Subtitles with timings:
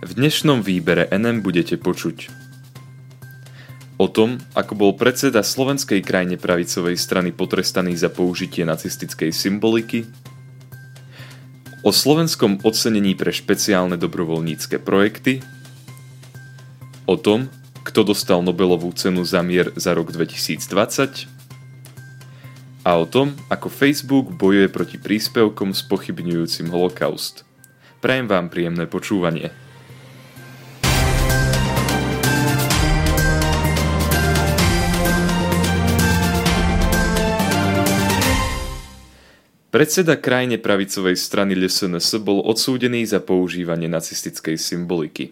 [0.00, 2.32] V dnešnom výbere NM budete počuť
[4.00, 10.08] o tom, ako bol predseda slovenskej krajine pravicovej strany potrestaný za použitie nacistickej symboliky,
[11.84, 15.44] o slovenskom ocenení pre špeciálne dobrovoľnícke projekty,
[17.04, 17.52] o tom,
[17.84, 21.28] kto dostal Nobelovú cenu za mier za rok 2020
[22.88, 27.44] a o tom, ako Facebook bojuje proti príspevkom spochybňujúcim holokaust.
[28.00, 29.52] Prajem vám príjemné počúvanie.
[39.70, 45.30] Predseda krajine pravicovej strany LSNS bol odsúdený za používanie nacistickej symboliky.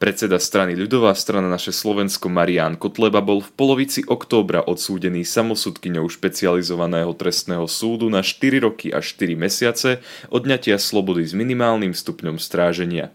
[0.00, 7.12] Predseda strany Ľudová strana naše Slovensko Marián Kotleba bol v polovici októbra odsúdený samosudkyňou špecializovaného
[7.12, 10.00] trestného súdu na 4 roky a 4 mesiace
[10.32, 13.12] odňatia slobody s minimálnym stupňom stráženia.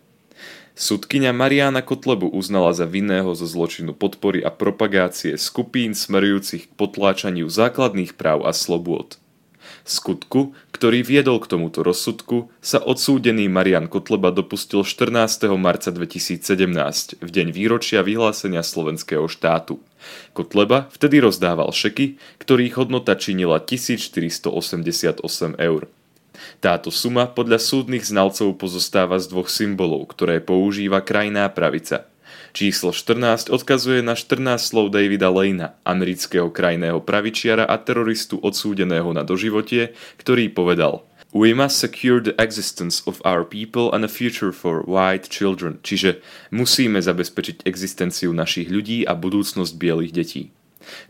[0.77, 7.49] Sudkyňa Mariana Kotlebu uznala za vinného zo zločinu podpory a propagácie skupín smerujúcich k potláčaniu
[7.49, 9.17] základných práv a slobôd
[9.89, 15.49] skutku, ktorý viedol k tomuto rozsudku, sa odsúdený Marian Kotleba dopustil 14.
[15.57, 19.79] marca 2017, v deň výročia vyhlásenia slovenského štátu.
[20.35, 25.23] Kotleba vtedy rozdával šeky, ktorých hodnota činila 1488
[25.57, 25.81] eur.
[26.61, 32.05] Táto suma podľa súdnych znalcov pozostáva z dvoch symbolov, ktoré používa krajná pravica–
[32.51, 39.21] Číslo 14 odkazuje na 14 slov Davida Lejna, amerického krajného pravičiara a teroristu odsúdeného na
[39.21, 41.05] doživotie, ktorý povedal
[41.35, 46.23] We must secure the existence of our people and a future for white children, čiže
[46.55, 50.43] musíme zabezpečiť existenciu našich ľudí a budúcnosť bielých detí.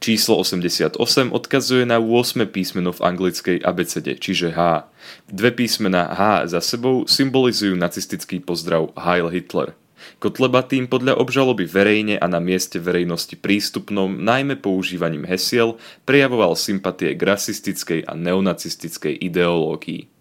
[0.02, 0.98] Číslo 88
[1.30, 4.90] odkazuje na 8 písmeno v anglickej abecede, čiže H.
[5.30, 9.78] Dve písmena H za sebou symbolizujú nacistický pozdrav Heil Hitler.
[10.18, 17.14] Kotleba tým podľa obžaloby verejne a na mieste verejnosti prístupnom, najmä používaním hesiel, prejavoval sympatie
[17.14, 20.18] k rasistickej a neonacistickej ideológii.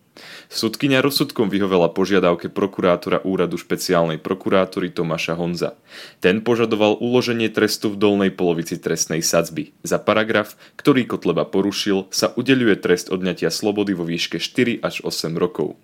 [0.48, 5.76] Sudkynia rozsudkom vyhovela požiadavke prokurátora úradu špeciálnej prokurátory Tomáša Honza.
[6.24, 9.76] Ten požadoval uloženie trestu v dolnej polovici trestnej sadzby.
[9.84, 15.36] Za paragraf, ktorý Kotleba porušil, sa udeľuje trest odňatia slobody vo výške 4 až 8
[15.36, 15.76] rokov.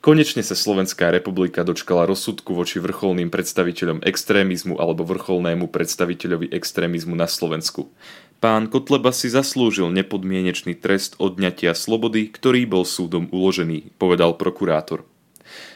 [0.00, 7.28] Konečne sa Slovenská republika dočkala rozsudku voči vrcholným predstaviteľom extrémizmu alebo vrcholnému predstaviteľovi extrémizmu na
[7.28, 7.92] Slovensku.
[8.40, 15.04] Pán Kotleba si zaslúžil nepodmienečný trest odňatia slobody, ktorý bol súdom uložený, povedal prokurátor.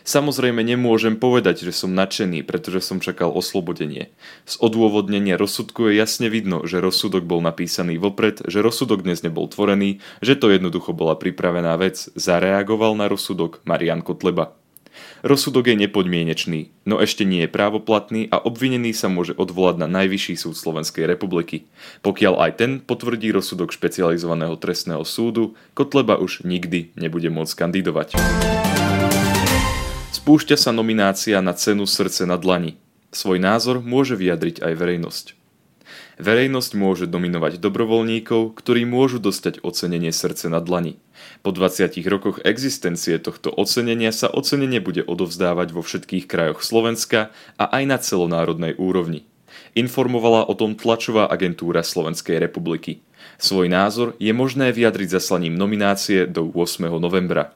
[0.05, 4.13] Samozrejme nemôžem povedať, že som nadšený, pretože som čakal oslobodenie.
[4.45, 9.49] Z odôvodnenia rozsudku je jasne vidno, že rozsudok bol napísaný vopred, že rozsudok dnes nebol
[9.49, 12.09] tvorený, že to jednoducho bola pripravená vec.
[12.13, 14.53] Zareagoval na rozsudok Marian Kotleba.
[15.25, 20.37] Rozsudok je nepodmienečný, no ešte nie je právoplatný a obvinený sa môže odvolať na Najvyšší
[20.39, 21.67] súd Slovenskej republiky.
[22.05, 28.09] Pokiaľ aj ten potvrdí rozsudok špecializovaného trestného súdu, Kotleba už nikdy nebude môcť kandidovať.
[30.25, 32.81] Spúšťa sa nominácia na cenu Srdce na dlani.
[33.13, 35.27] Svoj názor môže vyjadriť aj verejnosť.
[36.17, 40.97] Verejnosť môže dominovať dobrovoľníkov, ktorí môžu dostať ocenenie Srdce na dlani.
[41.45, 47.29] Po 20 rokoch existencie tohto ocenenia sa ocenenie bude odovzdávať vo všetkých krajoch Slovenska
[47.61, 49.29] a aj na celonárodnej úrovni.
[49.77, 53.05] Informovala o tom tlačová agentúra Slovenskej republiky.
[53.37, 56.89] Svoj názor je možné vyjadriť zaslaním nominácie do 8.
[56.97, 57.53] novembra.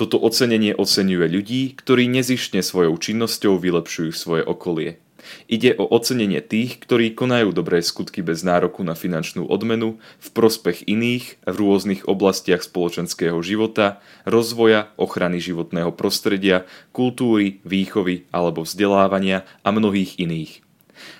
[0.00, 4.96] Toto ocenenie oceňuje ľudí, ktorí nezišne svojou činnosťou vylepšujú svoje okolie.
[5.44, 10.88] Ide o ocenenie tých, ktorí konajú dobré skutky bez nároku na finančnú odmenu v prospech
[10.88, 16.64] iných v rôznych oblastiach spoločenského života, rozvoja, ochrany životného prostredia,
[16.96, 20.69] kultúry, výchovy alebo vzdelávania a mnohých iných.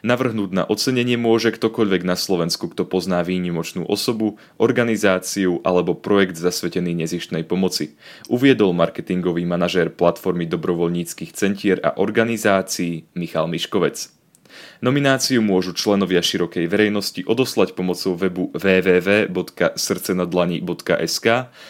[0.03, 6.95] Navrhnúť na ocenenie môže ktokoľvek na Slovensku, kto pozná výnimočnú osobu, organizáciu alebo projekt zasvetený
[7.05, 7.97] nezištnej pomoci.
[8.31, 14.21] Uviedol marketingový manažér platformy dobrovoľníckých centier a organizácií Michal Miškovec.
[14.81, 21.27] Nomináciu môžu členovia širokej verejnosti odoslať pomocou webu www.srcenadlani.sk,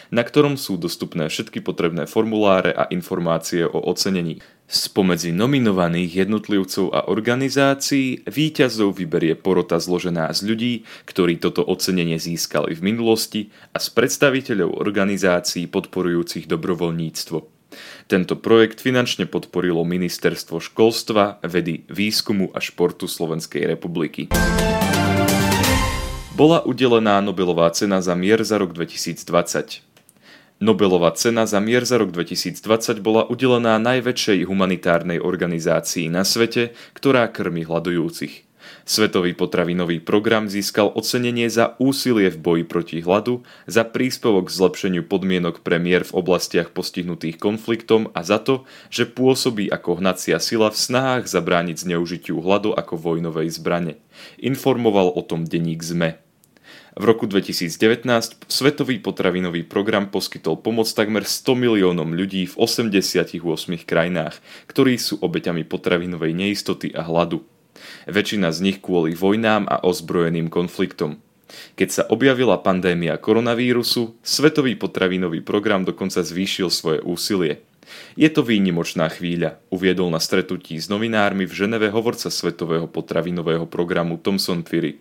[0.09, 4.41] na ktorom sú dostupné všetky potrebné formuláre a informácie o ocenení.
[4.71, 10.73] Spomedzi nominovaných jednotlivcov a organizácií víťazov vyberie porota zložená z ľudí,
[11.03, 17.37] ktorí toto ocenenie získali v minulosti a z predstaviteľov organizácií podporujúcich dobrovoľníctvo.
[18.07, 24.31] Tento projekt finančne podporilo Ministerstvo školstva, vedy, výskumu a športu Slovenskej republiky.
[26.31, 29.90] Bola udelená Nobelová cena za mier za rok 2020.
[30.61, 37.25] Nobelová cena za mier za rok 2020 bola udelená najväčšej humanitárnej organizácii na svete, ktorá
[37.33, 38.45] krmi hľadujúcich.
[38.85, 45.01] Svetový potravinový program získal ocenenie za úsilie v boji proti hladu, za príspevok k zlepšeniu
[45.09, 48.61] podmienok pre mier v oblastiach postihnutých konfliktom a za to,
[48.93, 53.97] že pôsobí ako hnacia sila v snahách zabrániť zneužitiu hladu ako vojnovej zbrane.
[54.37, 56.30] Informoval o tom denník ZME.
[56.91, 58.03] V roku 2019
[58.51, 63.31] Svetový potravinový program poskytol pomoc takmer 100 miliónom ľudí v 88
[63.87, 64.35] krajinách,
[64.67, 67.47] ktorí sú obeťami potravinovej neistoty a hladu.
[68.11, 71.23] Väčšina z nich kvôli vojnám a ozbrojeným konfliktom.
[71.79, 77.63] Keď sa objavila pandémia koronavírusu, Svetový potravinový program dokonca zvýšil svoje úsilie.
[78.19, 84.19] Je to výnimočná chvíľa, uviedol na stretnutí s novinármi v Ženeve hovorca Svetového potravinového programu
[84.19, 84.99] Thomson Fury.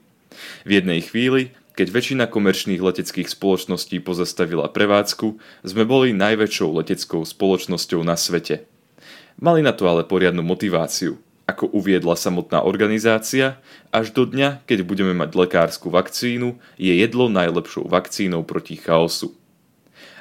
[0.63, 1.51] V jednej chvíli
[1.81, 8.69] keď väčšina komerčných leteckých spoločností pozastavila prevádzku, sme boli najväčšou leteckou spoločnosťou na svete.
[9.41, 11.17] Mali na to ale poriadnu motiváciu.
[11.49, 13.57] Ako uviedla samotná organizácia,
[13.89, 19.33] až do dňa, keď budeme mať lekárskú vakcínu, je jedlo najlepšou vakcínou proti chaosu.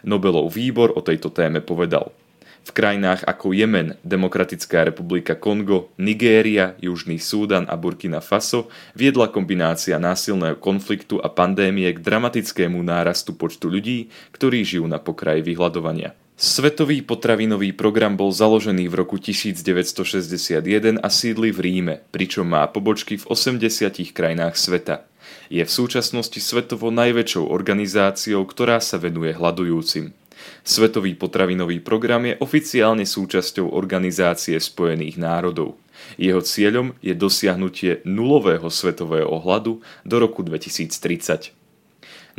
[0.08, 2.16] Nobelov výbor o tejto téme povedal–
[2.66, 9.98] v krajinách ako Jemen, Demokratická republika Kongo, Nigéria, Južný Súdan a Burkina Faso viedla kombinácia
[9.98, 16.14] násilného konfliktu a pandémie k dramatickému nárastu počtu ľudí, ktorí žijú na pokraji vyhľadovania.
[16.40, 20.64] Svetový potravinový program bol založený v roku 1961
[21.04, 25.04] a sídli v Ríme, pričom má pobočky v 80 krajinách sveta.
[25.52, 30.16] Je v súčasnosti svetovo najväčšou organizáciou, ktorá sa venuje hľadujúcim.
[30.63, 35.80] Svetový potravinový program je oficiálne súčasťou Organizácie spojených národov.
[36.15, 41.59] Jeho cieľom je dosiahnutie nulového svetového hladu do roku 2030.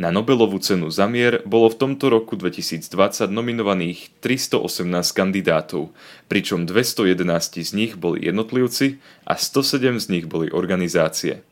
[0.01, 4.81] Na Nobelovú cenu za mier bolo v tomto roku 2020 nominovaných 318
[5.13, 5.93] kandidátov,
[6.25, 8.97] pričom 211 z nich boli jednotlivci
[9.29, 11.45] a 107 z nich boli organizácie.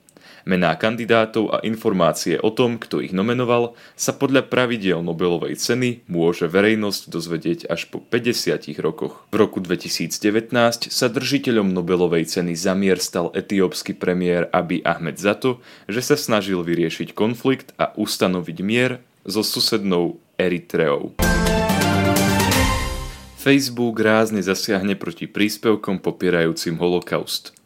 [0.49, 6.49] Mená kandidátov a informácie o tom, kto ich nomenoval, sa podľa pravidiel Nobelovej ceny môže
[6.49, 9.29] verejnosť dozvedieť až po 50 rokoch.
[9.29, 10.49] V roku 2019
[10.89, 16.17] sa držiteľom Nobelovej ceny za mier stal etiópsky premiér Abiy Ahmed za to, že sa
[16.17, 21.13] snažil vyriešiť konflikt a ustanoviť mier so susednou Eritreou.
[23.37, 27.58] Facebook rázne zasiahne proti príspevkom popierajúcim holokaust.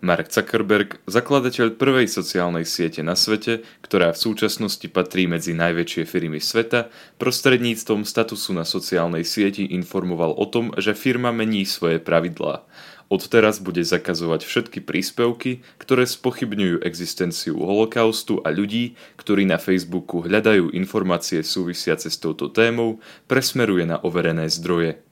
[0.00, 6.40] Mark Zuckerberg, zakladateľ prvej sociálnej siete na svete, ktorá v súčasnosti patrí medzi najväčšie firmy
[6.40, 6.88] sveta,
[7.20, 12.64] prostredníctvom statusu na sociálnej sieti informoval o tom, že firma mení svoje pravidlá.
[13.12, 20.72] Odteraz bude zakazovať všetky príspevky, ktoré spochybňujú existenciu holokaustu a ľudí, ktorí na Facebooku hľadajú
[20.72, 25.02] informácie súvisiace s touto témou, presmeruje na overené zdroje.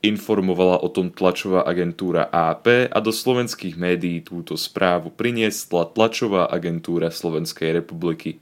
[0.00, 7.12] Informovala o tom tlačová agentúra AP a do slovenských médií túto správu priniesla tlačová agentúra
[7.12, 8.40] Slovenskej republiky.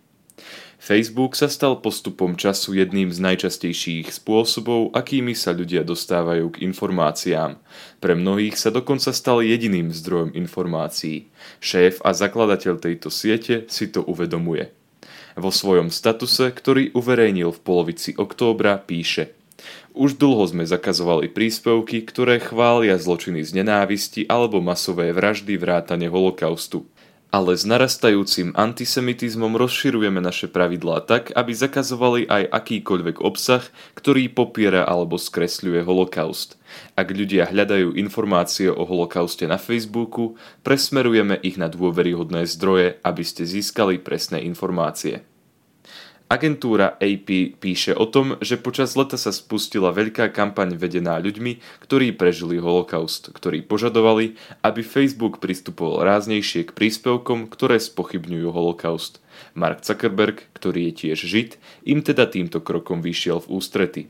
[0.77, 7.59] Facebook sa stal postupom času jedným z najčastejších spôsobov, akými sa ľudia dostávajú k informáciám.
[7.99, 11.33] Pre mnohých sa dokonca stal jediným zdrojom informácií.
[11.59, 14.71] Šéf a zakladateľ tejto siete si to uvedomuje.
[15.35, 19.33] Vo svojom statuse, ktorý uverejnil v polovici októbra, píše–
[19.97, 26.85] už dlho sme zakazovali príspevky, ktoré chvália zločiny z nenávisti alebo masové vraždy vrátane holokaustu.
[27.35, 33.67] Ale s narastajúcim antisemitizmom rozširujeme naše pravidlá tak, aby zakazovali aj akýkoľvek obsah,
[33.99, 36.55] ktorý popiera alebo skresľuje holokaust.
[36.95, 43.43] Ak ľudia hľadajú informácie o holokauste na Facebooku, presmerujeme ich na dôveryhodné zdroje, aby ste
[43.43, 45.27] získali presné informácie.
[46.27, 52.19] Agentúra AP píše o tom, že počas leta sa spustila veľká kampaň vedená ľuďmi, ktorí
[52.19, 59.23] prežili holokaust, ktorí požadovali, aby Facebook pristupoval ráznejšie k príspevkom, ktoré spochybňujú holokaust.
[59.55, 64.03] Mark Zuckerberg, ktorý je tiež žid, im teda týmto krokom vyšiel v ústrety.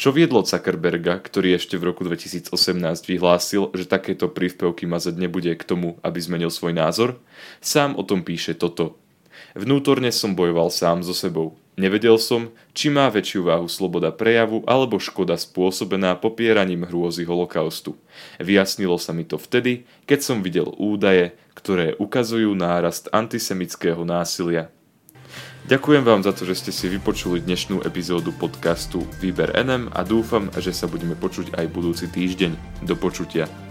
[0.00, 2.56] Čo viedlo Zuckerberga, ktorý ešte v roku 2018
[3.04, 7.20] vyhlásil, že takéto príspevky mazať nebude k tomu, aby zmenil svoj názor?
[7.60, 9.03] Sám o tom píše toto.
[9.52, 11.60] Vnútorne som bojoval sám so sebou.
[11.74, 17.98] Nevedel som, či má väčšiu váhu sloboda prejavu alebo škoda spôsobená popieraním hrôzy holokaustu.
[18.38, 24.70] Vyjasnilo sa mi to vtedy, keď som videl údaje, ktoré ukazujú nárast antisemického násilia.
[25.64, 30.52] Ďakujem vám za to, že ste si vypočuli dnešnú epizódu podcastu Výber NM a dúfam,
[30.60, 32.84] že sa budeme počuť aj budúci týždeň.
[32.84, 33.63] Do počutia.